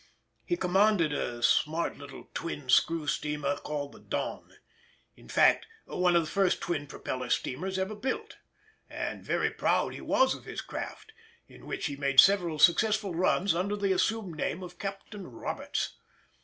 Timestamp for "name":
14.35-14.63